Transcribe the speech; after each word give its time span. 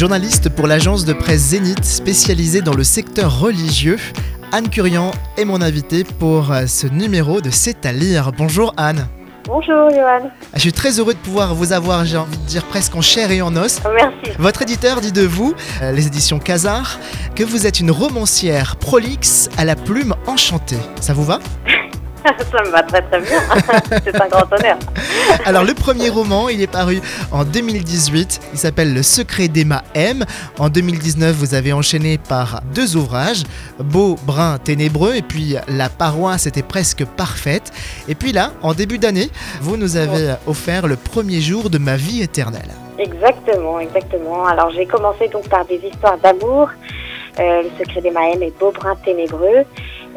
Journaliste 0.00 0.48
pour 0.48 0.66
l'agence 0.66 1.04
de 1.04 1.12
presse 1.12 1.48
Zénith 1.48 1.84
spécialisée 1.84 2.62
dans 2.62 2.72
le 2.72 2.84
secteur 2.84 3.38
religieux, 3.38 3.98
Anne 4.50 4.70
Curian 4.70 5.10
est 5.36 5.44
mon 5.44 5.60
invitée 5.60 6.04
pour 6.04 6.52
euh, 6.52 6.64
ce 6.64 6.86
numéro 6.86 7.42
de 7.42 7.50
C'est 7.50 7.84
à 7.84 7.92
lire. 7.92 8.32
Bonjour 8.32 8.72
Anne. 8.78 9.08
Bonjour 9.44 9.90
Johan. 9.90 10.30
Je 10.54 10.60
suis 10.60 10.72
très 10.72 10.98
heureux 10.98 11.12
de 11.12 11.18
pouvoir 11.18 11.54
vous 11.54 11.74
avoir, 11.74 12.06
j'ai 12.06 12.16
envie 12.16 12.38
de 12.38 12.46
dire 12.46 12.64
presque 12.64 12.96
en 12.96 13.02
chair 13.02 13.30
et 13.30 13.42
en 13.42 13.54
os. 13.56 13.82
Merci. 13.94 14.34
Votre 14.38 14.62
éditeur 14.62 15.02
dit 15.02 15.12
de 15.12 15.26
vous, 15.26 15.54
euh, 15.82 15.92
les 15.92 16.06
éditions 16.06 16.38
Casar, 16.38 16.98
que 17.36 17.44
vous 17.44 17.66
êtes 17.66 17.78
une 17.78 17.90
romancière 17.90 18.76
prolixe 18.76 19.50
à 19.58 19.66
la 19.66 19.76
plume 19.76 20.14
enchantée. 20.26 20.78
Ça 21.02 21.12
vous 21.12 21.24
va? 21.24 21.40
Ça 22.52 22.62
me 22.62 22.70
va 22.70 22.82
très 22.82 23.02
très 23.02 23.20
bien. 23.20 23.40
C'est 24.04 24.20
un 24.20 24.28
grand 24.28 24.52
honneur. 24.52 24.78
Alors 25.44 25.64
le 25.64 25.74
premier 25.74 26.08
roman, 26.08 26.48
il 26.48 26.60
est 26.60 26.70
paru 26.70 27.00
en 27.32 27.44
2018. 27.44 28.40
Il 28.52 28.58
s'appelle 28.58 28.94
Le 28.94 29.02
secret 29.02 29.48
d'Emma 29.48 29.82
M. 29.94 30.24
En 30.58 30.68
2019, 30.68 31.34
vous 31.34 31.54
avez 31.54 31.72
enchaîné 31.72 32.18
par 32.18 32.60
deux 32.74 32.96
ouvrages, 32.96 33.44
Beau, 33.78 34.16
brun, 34.24 34.58
ténébreux, 34.58 35.14
et 35.14 35.22
puis 35.22 35.56
La 35.68 35.88
paroisse 35.88 36.46
était 36.46 36.62
presque 36.62 37.04
parfaite. 37.04 37.72
Et 38.08 38.14
puis 38.14 38.32
là, 38.32 38.52
en 38.62 38.74
début 38.74 38.98
d'année, 38.98 39.30
vous 39.60 39.76
nous 39.76 39.96
avez 39.96 40.34
offert 40.46 40.86
le 40.86 40.96
premier 40.96 41.40
jour 41.40 41.70
de 41.70 41.78
ma 41.78 41.96
vie 41.96 42.22
éternelle. 42.22 42.70
Exactement, 42.98 43.80
exactement. 43.80 44.44
Alors 44.46 44.70
j'ai 44.70 44.84
commencé 44.84 45.28
donc 45.28 45.48
par 45.48 45.64
des 45.64 45.76
histoires 45.76 46.18
d'amour. 46.18 46.68
Euh, 47.38 47.62
le 47.62 47.70
secret 47.78 48.02
d'Emma 48.02 48.28
M 48.30 48.42
et 48.42 48.52
Beau, 48.58 48.72
brun, 48.72 48.94
ténébreux. 49.04 49.64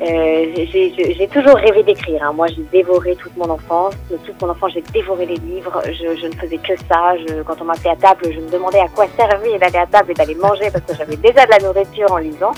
Euh, 0.02 0.54
j'ai 0.56 1.28
toujours 1.28 1.56
rêvé 1.56 1.84
d'écrire. 1.84 2.24
Hein. 2.24 2.34
Moi, 2.34 2.48
j'ai 2.48 2.64
dévoré 2.72 3.16
toute 3.16 3.36
mon 3.38 3.50
enfance. 3.50 3.94
Toute 4.10 4.42
mon 4.42 4.50
enfance, 4.50 4.72
j'ai 4.74 4.84
dévoré 4.94 5.26
les 5.26 5.38
livres. 5.38 5.82
Je, 5.86 6.16
je, 6.20 6.28
ne 6.28 6.34
faisais 6.34 6.58
que 6.58 6.76
ça. 6.90 7.16
Je, 7.18 7.42
quand 7.44 7.62
on 7.62 7.66
m'appelait 7.66 7.92
à 7.92 7.96
table, 7.96 8.26
je 8.34 8.40
me 8.40 8.50
demandais 8.50 8.80
à 8.80 8.88
quoi 8.88 9.06
servait 9.16 9.58
d'aller 9.60 9.78
à 9.78 9.86
table 9.86 10.12
et 10.12 10.14
d'aller 10.14 10.36
manger 10.36 10.70
parce 10.72 10.84
que 10.86 10.96
j'avais 10.98 11.16
déjà 11.16 11.46
de 11.46 11.52
la 11.52 11.60
nourriture 11.60 12.12
en 12.12 12.18
lisant. 12.18 12.52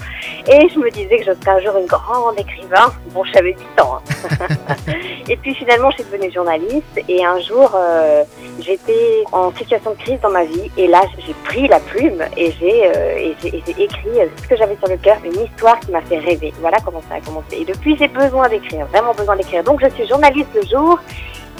Et 0.48 0.70
je 0.70 0.78
me 0.78 0.92
disais 0.92 1.18
que 1.18 1.26
je 1.26 1.32
serais 1.32 1.58
un 1.58 1.60
jour 1.60 1.76
une 1.80 1.88
grande 1.88 2.40
écrivain. 2.40 2.94
Bon, 3.12 3.24
j'avais 3.34 3.56
8 3.76 3.82
ans. 3.82 3.98
Hein. 3.98 4.48
et 5.28 5.36
puis 5.38 5.56
finalement, 5.56 5.90
je 5.90 6.04
suis 6.04 6.12
devenue 6.12 6.32
journaliste. 6.32 7.02
Et 7.10 7.26
un 7.26 7.40
jour, 7.40 7.72
euh, 7.74 8.24
j'étais 8.60 9.24
en 9.32 9.52
situation 9.56 9.92
de 9.92 9.98
crise 9.98 10.20
dans 10.22 10.30
ma 10.30 10.44
vie. 10.44 10.70
Et 10.78 10.86
là, 10.86 11.02
j'ai 11.26 11.34
pris 11.46 11.68
la 11.68 11.80
plume 11.80 12.24
et 12.38 12.52
j'ai 12.60 12.86
euh, 12.86 13.34
écrit 13.44 14.20
ce 14.38 14.48
que 14.48 14.56
j'avais 14.56 14.78
sur 14.78 14.88
le 14.88 14.98
cœur, 14.98 15.18
une 15.26 15.42
histoire 15.42 15.80
qui 15.80 15.90
m'a 15.90 16.02
fait 16.02 16.20
rêver. 16.20 16.54
Voilà 16.60 16.78
comment 16.86 17.02
ça 17.10 17.16
a 17.16 17.22
commencé. 17.22 17.58
Et 17.58 17.66
depuis, 17.66 17.98
j'ai 17.98 18.08
besoin 18.08 18.48
d'écrire, 18.48 18.86
vraiment 18.88 19.14
besoin 19.14 19.36
d'écrire. 19.36 19.64
Donc, 19.64 19.82
je 19.84 19.90
suis 19.96 20.08
journaliste 20.08 20.50
le 20.54 20.62
jour 20.68 21.00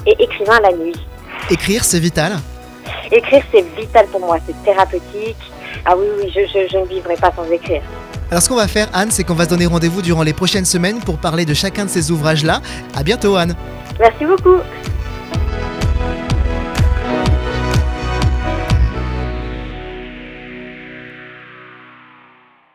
et 0.06 0.16
écrivain 0.24 0.60
la 0.60 0.72
nuit. 0.72 0.96
Écrire, 1.50 1.84
c'est 1.84 2.00
vital 2.00 2.34
Écrire, 3.12 3.44
c'est 3.52 3.66
vital 3.76 4.06
pour 4.08 4.20
moi, 4.20 4.38
c'est 4.46 4.64
thérapeutique. 4.64 5.38
Ah 5.86 5.96
oui, 5.98 6.06
oui, 6.18 6.32
je, 6.34 6.68
je 6.68 6.78
ne 6.78 6.86
vivrai 6.86 7.16
pas 7.16 7.32
sans 7.36 7.50
écrire. 7.52 7.82
Alors 8.32 8.42
ce 8.42 8.50
qu'on 8.50 8.56
va 8.56 8.68
faire, 8.68 8.88
Anne, 8.94 9.12
c'est 9.12 9.24
qu'on 9.24 9.36
va 9.36 9.46
se 9.46 9.50
donner 9.50 9.66
rendez-vous 9.66 10.02
durant 10.02 10.24
les 10.24 10.34
prochaines 10.34 10.66
semaines 10.66 11.00
pour 11.00 11.18
parler 11.18 11.46
de 11.46 11.54
chacun 11.54 11.86
de 11.86 11.90
ces 11.90 12.12
ouvrages-là. 12.12 12.62
À 12.96 13.04
bientôt, 13.04 13.36
Anne. 13.36 13.56
Merci 14.00 14.26
beaucoup. 14.26 14.58